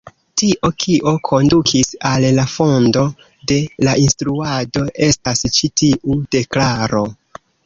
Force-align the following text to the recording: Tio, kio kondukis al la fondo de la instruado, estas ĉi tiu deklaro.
Tio, 0.41 0.69
kio 0.83 1.11
kondukis 1.27 1.91
al 2.11 2.25
la 2.37 2.45
fondo 2.53 3.03
de 3.53 3.59
la 3.89 3.93
instruado, 4.05 4.87
estas 5.11 5.45
ĉi 5.61 5.71
tiu 5.85 6.19
deklaro. 6.39 7.05